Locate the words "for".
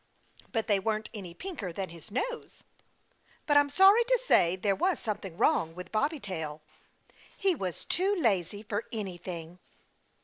8.63-8.85